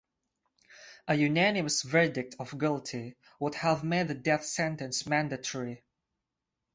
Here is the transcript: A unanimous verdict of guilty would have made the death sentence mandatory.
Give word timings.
A 1.07 1.13
unanimous 1.13 1.83
verdict 1.83 2.33
of 2.39 2.57
guilty 2.57 3.17
would 3.39 3.53
have 3.53 3.83
made 3.83 4.07
the 4.07 4.15
death 4.15 4.43
sentence 4.43 5.05
mandatory. 5.05 5.83